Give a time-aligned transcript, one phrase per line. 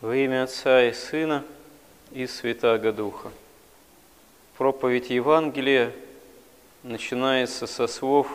[0.00, 1.44] Во имя Отца и Сына
[2.10, 3.30] и Святаго Духа.
[4.56, 5.92] Проповедь Евангелия
[6.82, 8.26] начинается со слов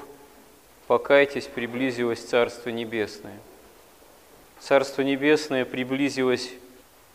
[0.86, 3.40] «Покайтесь, приблизилось Царство Небесное».
[4.60, 6.52] Царство Небесное приблизилось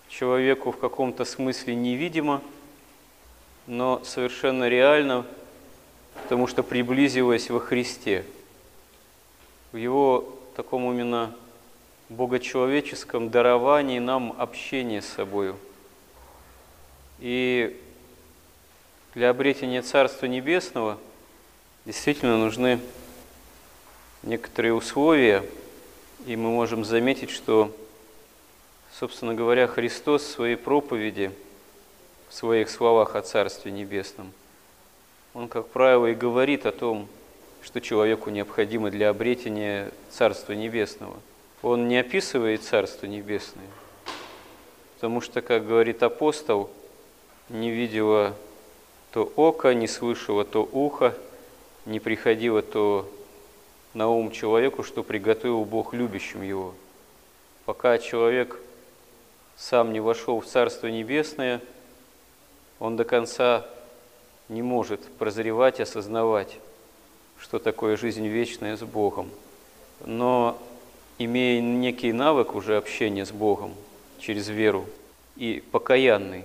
[0.09, 2.43] человеку в каком-то смысле невидимо,
[3.69, 5.25] но совершенно реально,
[6.25, 8.25] потому что приблизилось во Христе.
[9.71, 11.37] В Его таком именно
[12.11, 15.57] богочеловеческом даровании нам общение с собою.
[17.21, 17.81] И
[19.15, 20.99] для обретения Царства Небесного
[21.87, 22.81] действительно нужны
[24.23, 25.45] некоторые условия,
[26.27, 27.75] и мы можем заметить, что,
[28.93, 31.31] собственно говоря, Христос в своей проповеди,
[32.29, 34.33] в своих словах о Царстве Небесном,
[35.33, 37.09] Он, как правило, и говорит о том,
[37.63, 41.17] что человеку необходимо для обретения Царства Небесного–
[41.63, 43.69] он не описывает Царство Небесное,
[44.95, 46.71] потому что, как говорит апостол,
[47.49, 48.35] не видела
[49.13, 51.15] то око, не слышала то ухо,
[51.85, 53.11] не приходило то
[53.93, 56.75] на ум человеку, что приготовил Бог любящим его.
[57.65, 58.59] Пока человек
[59.57, 61.61] сам не вошел в Царство Небесное,
[62.79, 63.67] он до конца
[64.49, 66.59] не может прозревать, осознавать,
[67.39, 69.29] что такое жизнь вечная с Богом.
[70.05, 70.59] Но
[71.25, 73.75] имея некий навык уже общения с Богом
[74.19, 74.87] через веру
[75.37, 76.45] и покаянный,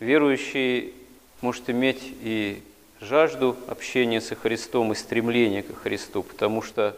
[0.00, 0.92] верующий
[1.40, 2.60] может иметь и
[3.00, 6.96] жажду общения со Христом и стремление к Христу, потому что,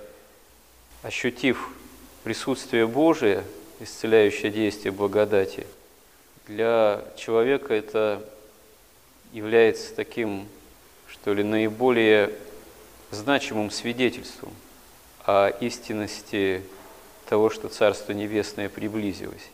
[1.03, 1.71] ощутив
[2.25, 3.45] присутствие Божие,
[3.81, 5.67] исцеляющее действие благодати,
[6.47, 8.27] для человека это
[9.35, 10.49] является таким,
[11.09, 12.31] что ли, наиболее
[13.11, 14.53] значимым свидетельством
[15.27, 16.63] о истинности
[17.29, 19.51] того, что Царство Небесное приблизилось.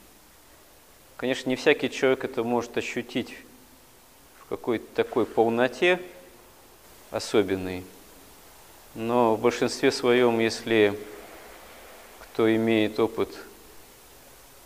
[1.17, 3.35] Конечно, не всякий человек это может ощутить
[4.39, 6.01] в какой-то такой полноте
[7.11, 7.85] особенной,
[8.95, 10.99] но в большинстве своем, если
[12.21, 13.37] кто имеет опыт,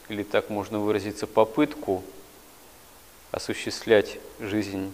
[0.09, 2.03] или так можно выразиться, попытку
[3.31, 4.93] осуществлять жизнь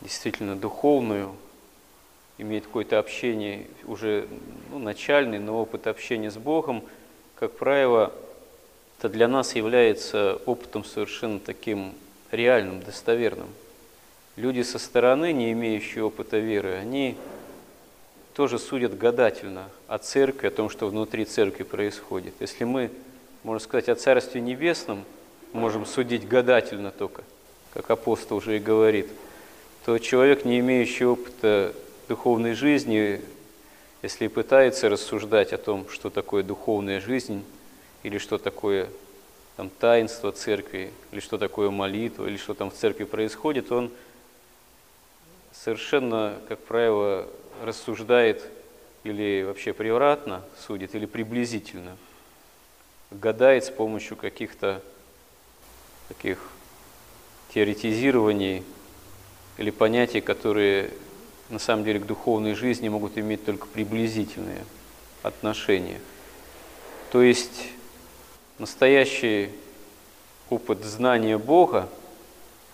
[0.00, 1.34] действительно духовную,
[2.38, 4.26] имеет какое-то общение уже
[4.70, 6.82] ну, начальный, но опыт общения с Богом,
[7.36, 8.12] как правило,
[8.98, 11.92] это для нас является опытом совершенно таким
[12.30, 13.48] реальным, достоверным.
[14.36, 17.16] Люди со стороны, не имеющие опыта веры, они
[18.34, 22.34] тоже судят гадательно о церкви, о том, что внутри церкви происходит.
[22.40, 22.90] Если мы,
[23.44, 25.04] можно сказать, о Царстве Небесном
[25.52, 27.22] можем судить гадательно только,
[27.72, 29.08] как апостол уже и говорит,
[29.84, 31.72] то человек, не имеющий опыта
[32.08, 33.20] духовной жизни,
[34.02, 37.44] если пытается рассуждать о том, что такое духовная жизнь,
[38.02, 38.88] или что такое
[39.56, 43.90] там, таинство церкви, или что такое молитва, или что там в церкви происходит, он
[45.52, 47.26] совершенно, как правило,
[47.62, 48.42] рассуждает
[49.04, 51.96] или вообще превратно судит, или приблизительно,
[53.10, 54.82] гадает с помощью каких-то
[56.08, 56.50] таких
[57.54, 58.64] теоретизирований
[59.58, 60.90] или понятий, которые
[61.50, 64.64] на самом деле к духовной жизни могут иметь только приблизительные
[65.22, 66.00] отношения.
[67.12, 67.68] То есть
[68.58, 69.50] настоящий
[70.50, 71.88] опыт знания Бога,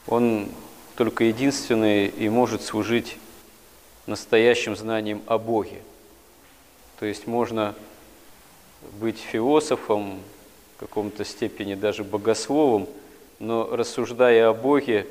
[0.07, 0.49] он
[0.97, 3.17] только единственный и может служить
[4.07, 5.81] настоящим знанием о Боге.
[6.99, 7.75] То есть можно
[8.99, 10.21] быть философом,
[10.77, 12.89] в каком-то степени даже богословом,
[13.39, 15.07] но рассуждая о Боге,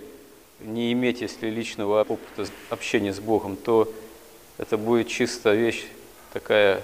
[0.62, 3.92] не иметь, если личного опыта общения с Богом, то
[4.58, 5.86] это будет чисто вещь
[6.34, 6.82] такая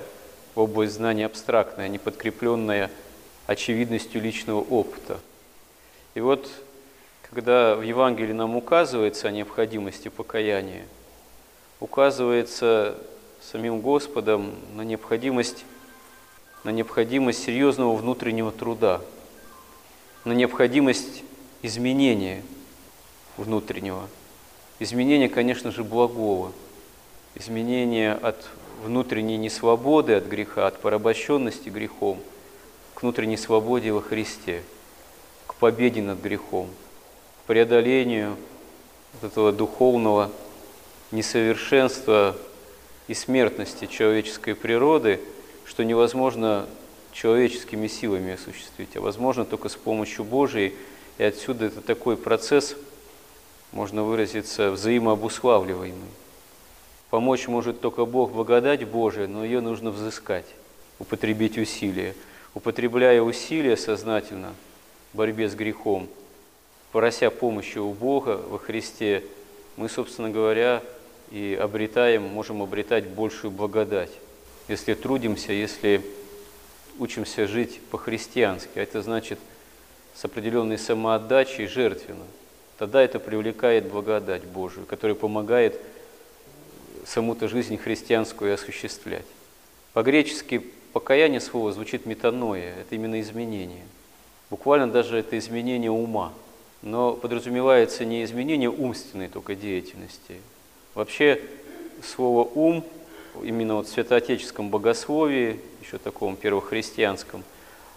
[0.55, 2.89] область знания абстрактная, не подкрепленная
[3.47, 5.19] очевидностью личного опыта.
[6.13, 6.49] И вот,
[7.29, 10.85] когда в Евангелии нам указывается о необходимости покаяния,
[11.81, 12.95] указывается
[13.41, 15.65] самим Господом на необходимость,
[16.63, 19.01] на необходимость серьезного внутреннего труда,
[20.23, 21.23] на необходимость
[21.61, 22.41] изменения–
[23.37, 24.07] внутреннего.
[24.79, 26.51] Изменение, конечно же, благого.
[27.35, 28.47] Изменение от
[28.83, 32.19] внутренней несвободы от греха, от порабощенности грехом,
[32.93, 34.61] к внутренней свободе во Христе,
[35.47, 36.69] к победе над грехом,
[37.43, 38.35] к преодолению
[39.13, 40.31] вот этого духовного
[41.11, 42.35] несовершенства
[43.07, 45.21] и смертности человеческой природы,
[45.65, 46.65] что невозможно
[47.11, 50.75] человеческими силами осуществить, а возможно только с помощью Божией.
[51.17, 52.75] И отсюда это такой процесс–
[53.75, 56.09] можно выразиться, взаимообуславливаемый.
[57.09, 60.45] Помочь может только Бог, благодать Божия, но ее нужно взыскать,
[60.97, 62.15] употребить усилия.
[62.53, 64.55] Употребляя усилия сознательно,
[65.13, 66.07] борьбе с грехом,
[66.93, 69.23] прося помощи у Бога во Христе,
[69.75, 70.81] мы, собственно говоря,
[71.31, 74.11] и обретаем, можем обретать большую благодать,
[74.69, 76.01] если трудимся, если
[76.97, 78.79] учимся жить по-христиански.
[78.79, 79.37] А это значит
[80.13, 82.23] с определенной самоотдачей жертвенно.
[82.77, 85.79] Тогда это привлекает благодать Божию, которая помогает
[87.05, 89.25] саму-то жизнь христианскую осуществлять.
[89.93, 93.83] По-гречески покаяние слова звучит метаноя, это именно изменение.
[94.49, 96.33] Буквально даже это изменение ума.
[96.81, 100.35] Но подразумевается не изменение умственной только деятельности.
[100.93, 101.41] Вообще
[102.03, 102.83] слово «ум»
[103.43, 107.43] именно вот в святоотеческом богословии, еще таком первохристианском,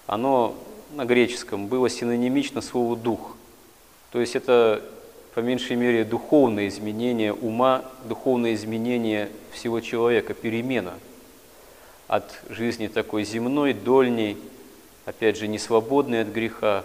[0.07, 0.57] оно
[0.95, 3.37] на греческом было синонимично слову «дух».
[4.13, 4.83] То есть это
[5.35, 10.95] по меньшей мере духовное изменение ума, духовное изменение всего человека, перемена
[12.09, 14.39] от жизни такой земной, дольней,
[15.05, 16.85] опять же, не свободной от греха,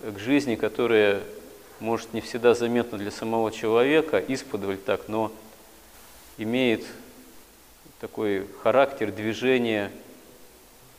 [0.00, 1.22] к жизни, которая,
[1.78, 5.32] может, не всегда заметна для самого человека, исподволь так, но
[6.38, 6.84] имеет
[8.00, 9.90] такой характер движения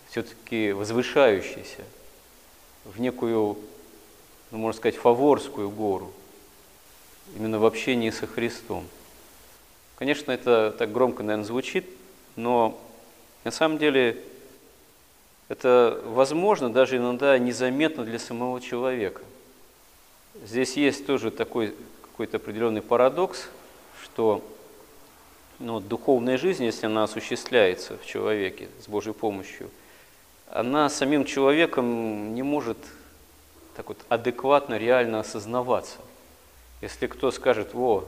[0.09, 1.83] все-таки возвышающийся
[2.85, 3.57] в некую,
[4.51, 6.11] ну, можно сказать, фаворскую гору–
[7.35, 8.85] именно в общении со Христом.
[9.97, 11.85] Конечно, это так громко, наверное, звучит,
[12.35, 12.79] но
[13.43, 14.21] на самом деле
[15.47, 19.21] это возможно даже иногда незаметно для самого человека.
[20.45, 23.47] Здесь есть тоже такой какой-то определенный парадокс,
[24.03, 24.43] что
[25.59, 29.69] ну, духовная жизнь, если она осуществляется в человеке с Божьей помощью,
[30.49, 32.77] она самим человеком не может
[33.75, 35.97] так вот адекватно, реально осознаваться.
[36.81, 38.05] Если кто скажет, во,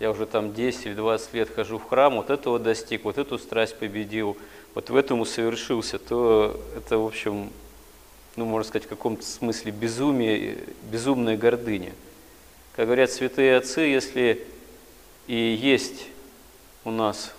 [0.00, 3.38] я уже там 10 или 20 лет хожу в храм, вот этого достиг, вот эту
[3.38, 4.36] страсть победил,
[4.74, 7.50] вот в этом усовершился, то это, в общем,
[8.36, 10.58] ну, можно сказать, в каком-то смысле безумие,
[10.90, 11.92] безумная гордыня.
[12.76, 14.46] Как говорят святые отцы, если
[15.26, 16.06] и есть
[16.84, 17.34] у нас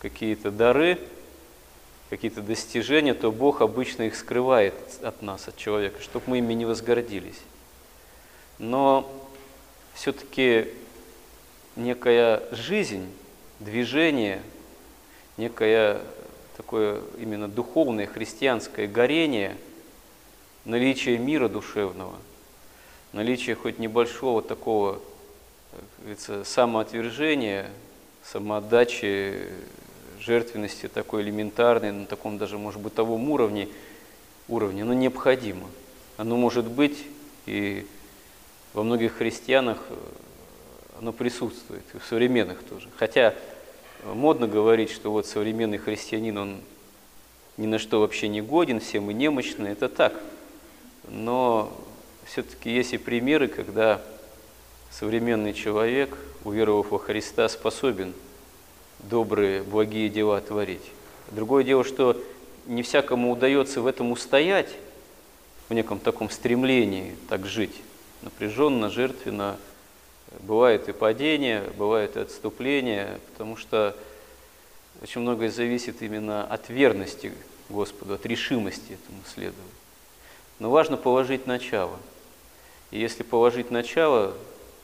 [0.00, 0.98] какие-то дары,
[2.14, 6.64] какие-то достижения, то Бог обычно их скрывает от нас, от человека, чтобы мы ими не
[6.64, 7.40] возгордились.
[8.60, 9.10] Но
[9.94, 10.68] все-таки
[11.74, 13.10] некая жизнь,
[13.58, 14.42] движение,
[15.38, 16.02] некое
[16.56, 19.56] такое именно духовное христианское горение,
[20.64, 22.14] наличие мира душевного,
[23.12, 25.00] наличие хоть небольшого такого
[25.98, 27.68] говорится, самоотвержения,
[28.22, 29.48] самоотдачи,
[30.24, 33.68] жертвенности такой элементарной, на таком даже, может, бытовом уровне,
[34.48, 35.68] уровне, но необходимо.
[36.16, 37.04] Оно может быть
[37.46, 37.86] и
[38.72, 39.94] во многих христианах э,
[40.98, 42.88] оно присутствует, и в современных тоже.
[42.96, 43.34] Хотя
[44.04, 46.60] модно говорить, что вот современный христианин, он
[47.56, 50.14] ни на что вообще не годен, все мы немощны, это так.
[51.08, 51.72] Но
[52.24, 54.00] все-таки есть и примеры, когда
[54.90, 58.14] современный человек, уверовав во Христа, способен
[59.08, 60.90] добрые, благие дела творить.
[61.30, 62.20] Другое дело, что
[62.66, 64.74] не всякому удается в этом устоять,
[65.68, 67.74] в неком таком стремлении так жить
[68.24, 69.56] напряженно, жертвенно.
[70.40, 73.96] Бывает и падение, бывает и отступление, потому что
[75.00, 77.32] очень многое зависит именно от верности
[77.68, 79.58] Господу, от решимости этому следовать.
[80.58, 81.98] Но важно положить начало.
[82.90, 84.34] И если положить начало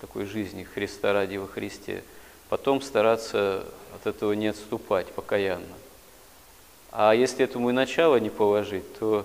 [0.00, 2.04] такой жизни Христа ради во Христе,
[2.50, 3.64] потом стараться
[3.94, 5.64] от этого не отступать покаянно.
[6.92, 9.24] А если этому и начало не положить, то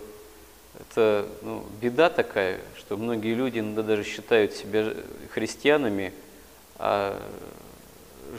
[0.79, 4.93] это ну, беда такая, что многие люди иногда даже считают себя
[5.31, 6.13] христианами,
[6.77, 7.19] а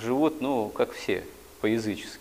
[0.00, 1.24] живут, ну, как все,
[1.60, 2.20] по-язычески.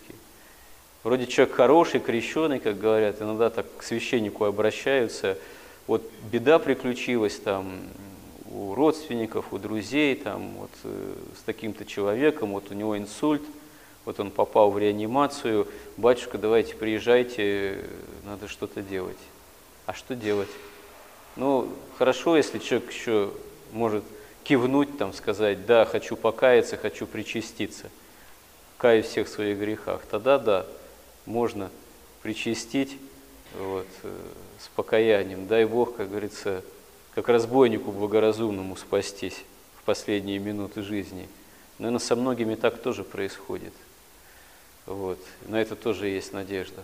[1.04, 5.38] Вроде человек хороший, крещеный, как говорят, иногда так к священнику обращаются.
[5.86, 7.80] Вот беда приключилась там
[8.56, 13.42] у родственников, у друзей, там, вот, э, с таким-то человеком, вот у него инсульт,
[14.06, 17.86] вот он попал в реанимацию, батюшка, давайте приезжайте,
[18.24, 19.18] надо что-то делать.
[19.86, 20.50] А что делать?
[21.36, 23.32] Ну, хорошо, если человек еще
[23.74, 24.04] может
[24.44, 27.90] кивнуть, там, сказать, да, хочу покаяться, хочу причаститься,
[28.78, 30.66] каюсь всех своих грехах, тогда да,
[31.26, 31.72] можно
[32.22, 32.98] причастить
[33.58, 34.14] вот, э,
[34.60, 35.48] с покаянием.
[35.48, 36.64] Дай Бог, как говорится,
[37.16, 39.44] как разбойнику благоразумному спастись
[39.80, 41.28] в последние минуты жизни.
[41.80, 43.74] Наверное, со многими так тоже происходит.
[44.86, 45.18] Вот.
[45.48, 46.84] На это тоже есть надежда.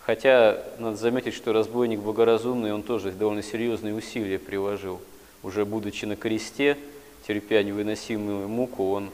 [0.00, 5.00] Хотя надо заметить, что разбойник богоразумный, он тоже довольно серьезные усилия приложил.
[5.42, 6.76] Уже будучи на кресте,
[7.26, 9.10] терпя невыносимую муку, он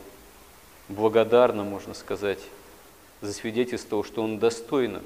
[0.88, 2.40] благодарно, можно сказать,
[3.20, 5.02] засвидетельствовал, что он достойно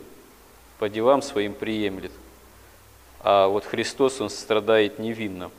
[0.78, 2.12] по делам своим приемлет,
[3.28, 5.50] а вот Христос, Он страдает невинно.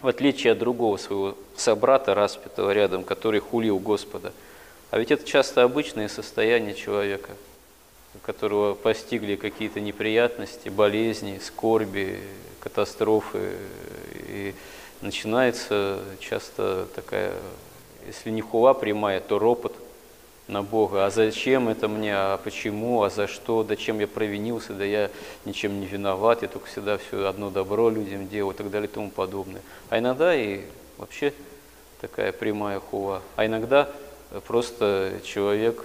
[0.00, 4.32] В отличие от другого своего собрата, распятого рядом, который хулил Господа.
[4.90, 7.30] А ведь это часто обычное состояние человека,
[8.22, 12.18] которого постигли какие-то неприятности, болезни, скорби,
[12.58, 13.58] катастрофы.
[14.26, 14.52] И
[15.00, 17.32] начинается часто такая,
[18.08, 19.76] если не хула прямая, то ропот
[20.48, 21.06] на Бога.
[21.06, 25.10] А зачем это мне, а почему, а за что, да чем я провинился, да я
[25.44, 28.92] ничем не виноват, я только всегда все одно добро людям делаю и так далее и
[28.92, 29.62] тому подобное.
[29.88, 30.62] А иногда и
[30.98, 31.32] вообще
[32.00, 33.22] такая прямая хула.
[33.36, 33.88] А иногда
[34.46, 35.82] просто человек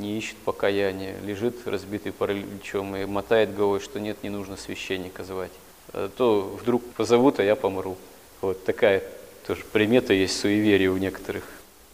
[0.00, 5.52] не ищет покаяния, лежит разбитый параличом и мотает головой, что нет, не нужно священника звать.
[5.92, 7.96] А то вдруг позовут, а я помру.
[8.40, 9.04] Вот такая
[9.46, 11.44] тоже примета есть суеверия у некоторых,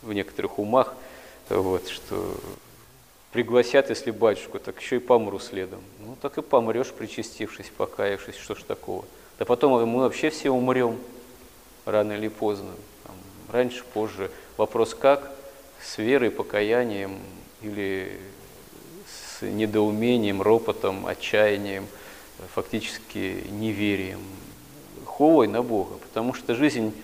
[0.00, 0.94] в некоторых умах–
[1.58, 2.36] вот, что
[3.32, 5.80] пригласят, если батюшку, так еще и помру следом.
[5.98, 9.04] Ну, так и помрешь, причастившись, покаявшись, что ж такого.
[9.38, 10.98] Да потом мы вообще все умрем,
[11.84, 12.70] рано или поздно.
[13.04, 13.16] Там,
[13.50, 14.30] раньше, позже.
[14.56, 15.32] Вопрос как?
[15.82, 17.18] С верой, покаянием
[17.62, 18.16] или
[19.08, 21.86] с недоумением, ропотом, отчаянием,
[22.54, 24.20] фактически неверием,
[25.04, 25.96] хулой на Бога.
[25.96, 26.94] Потому что жизнь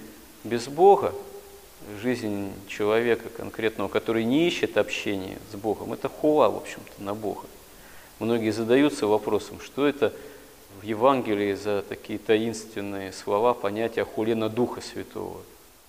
[0.45, 1.13] без Бога–
[2.03, 7.47] жизнь человека конкретного, который не ищет общения с Богом, это хула, в общем-то, на Бога.
[8.19, 10.13] Многие задаются вопросом, что это
[10.81, 15.41] в Евангелии за такие таинственные слова, понятия хуле на Духа Святого.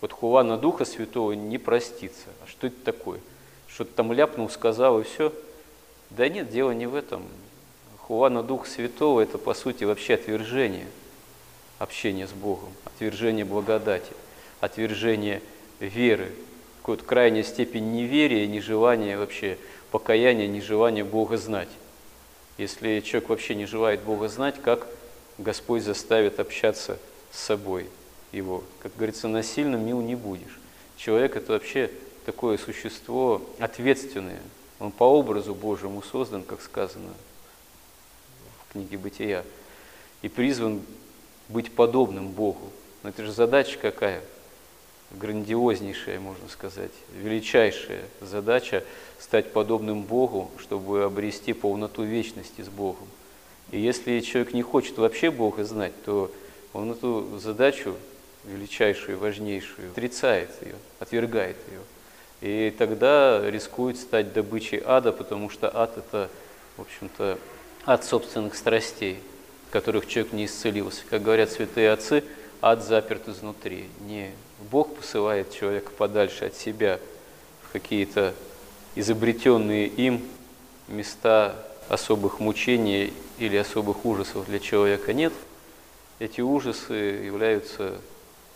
[0.02, 2.28] Вот хула на Духа Святого не простится.
[2.44, 3.20] А что это такое?
[3.68, 5.34] Что-то там ляпнул, сказал и все?
[6.10, 7.24] Да нет, дело не в этом.
[7.98, 10.88] Хула на Духа Святого– это, по сути, вообще отвержение
[11.80, 14.12] общения с Богом, отвержение благодати,
[14.60, 15.42] отвержение
[15.80, 16.32] веры,
[16.80, 19.58] какой-то крайняя степень неверия, нежелания вообще
[19.92, 21.70] покаяния, нежелания Бога знать.
[22.58, 24.88] Если человек вообще не желает Бога знать, как
[25.38, 26.98] Господь заставит общаться
[27.32, 27.88] с собой
[28.32, 28.64] его?
[28.80, 30.60] Как говорится, насильно мил не будешь.
[30.98, 31.92] Человек– это вообще
[32.26, 34.42] такое существо ответственное.
[34.80, 37.14] Он по образу Божьему создан, как сказано
[38.64, 39.44] в книге «Бытия»,
[40.22, 40.82] и призван
[41.50, 42.72] быть подобным Богу.
[43.04, 44.22] Но это же задача какая–
[45.12, 48.84] грандиознейшая, можно сказать, величайшая задача
[49.20, 53.08] стать подобным Богу, чтобы обрести полноту вечности с Богом.
[53.72, 56.32] И если человек не хочет вообще Бога знать, то
[56.74, 57.96] он эту задачу
[58.46, 61.80] величайшую, важнейшую, отрицает ее, отвергает ее.
[62.40, 66.30] И тогда рискует стать добычей ада, потому что ад– это,
[66.78, 67.40] в общем-то,
[67.86, 69.20] ад собственных страстей,
[69.72, 71.02] которых человек не исцелился.
[71.10, 72.24] Как говорят святые отцы,
[72.62, 77.00] ад заперт изнутри, не Бог посылает человека подальше от себя
[77.64, 78.34] в какие-то
[78.96, 80.26] изобретенные им
[80.88, 81.56] места
[81.90, 85.34] особых мучений или особых ужасов для человека нет.
[86.20, 88.02] Эти ужасы являются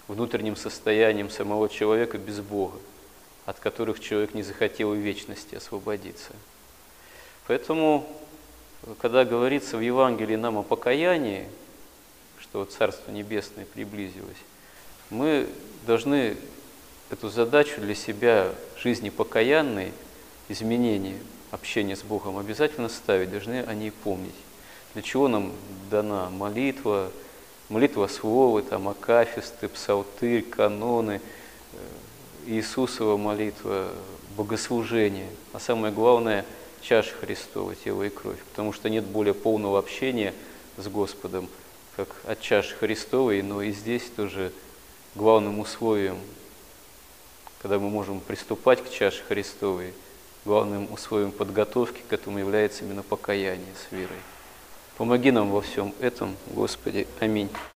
[0.08, 2.80] внутренним состоянием самого человека без Бога,
[3.46, 6.32] от которых человек не захотел в вечности освободиться.
[7.48, 8.08] Поэтому,
[9.00, 11.48] когда говорится в Евангелии нам о покаянии,
[12.40, 14.38] что Царство Небесное приблизилось,
[15.12, 15.48] мы
[15.86, 16.38] должны
[17.12, 18.50] эту задачу для себя
[18.82, 19.92] жизни покаянной,
[20.50, 21.18] изменения,
[21.52, 24.34] общения с Богом обязательно ставить, должны о ней помнить.
[24.94, 25.52] Для чего нам
[25.92, 27.12] дана молитва,
[27.70, 31.22] молитва Словы, там, акафисты, псалтырь, каноны,
[31.74, 31.78] э,
[32.48, 33.90] Иисусова молитва,
[34.36, 36.46] богослужение, а самое главное–
[36.82, 40.34] чаша Христова, тело и кровь, потому что нет более полного общения
[40.78, 41.48] с Господом,
[41.96, 44.54] как от чаши Христовой, но и здесь тоже–
[45.16, 46.18] главным условием,
[47.62, 49.94] когда мы можем приступать к чаше Христовой,
[50.46, 54.20] главным условием подготовки к этому является именно покаяние с верой.
[54.98, 57.08] Помоги нам во всем этом, Господи.
[57.20, 57.50] Аминь.